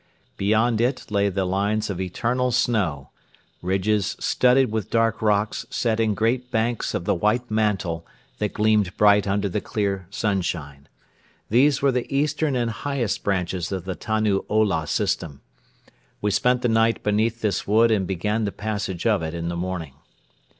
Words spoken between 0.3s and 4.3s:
Beyond it lay the lines of eternal snow ridges